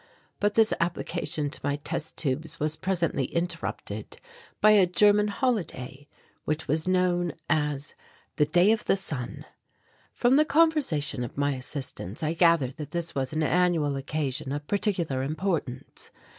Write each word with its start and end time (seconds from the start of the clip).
But 0.39 0.55
this 0.55 0.73
application 0.79 1.51
to 1.51 1.59
my 1.61 1.75
test 1.75 2.17
tubes 2.17 2.59
was 2.59 2.75
presently 2.75 3.25
interrupted 3.25 4.17
by 4.59 4.71
a 4.71 4.87
German 4.87 5.27
holiday 5.27 6.07
which 6.43 6.67
was 6.67 6.87
known 6.87 7.33
as 7.51 7.93
The 8.37 8.47
Day 8.47 8.71
of 8.71 8.83
the 8.85 8.95
Sun. 8.95 9.45
From 10.15 10.37
the 10.37 10.43
conversation 10.43 11.23
of 11.23 11.37
my 11.37 11.53
assistants 11.53 12.23
I 12.23 12.33
gathered 12.33 12.77
that 12.77 12.89
this 12.89 13.13
was 13.13 13.31
an 13.31 13.43
annual 13.43 13.95
occasion 13.95 14.51
of 14.51 14.65
particular 14.65 15.21
importance. 15.21 16.09